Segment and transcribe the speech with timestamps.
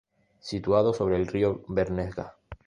[0.39, 2.35] Situado sobre el río Bernesga.